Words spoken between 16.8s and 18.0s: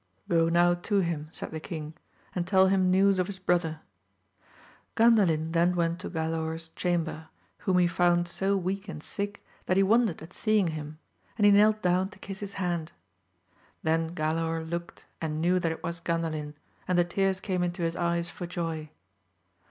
and. the tears came into his